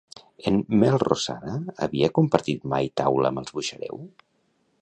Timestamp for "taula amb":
3.03-3.43